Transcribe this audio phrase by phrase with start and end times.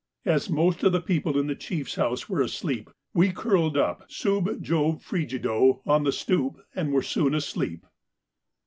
[0.25, 4.47] As most of the people in the Chief's house were asleep, we curled up sub
[4.59, 7.85] Jove frigido on the stoop, and were soon asleep.